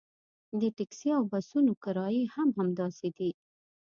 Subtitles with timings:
[0.59, 3.31] د ټکسي او بسونو کرایې هم همداسې دي.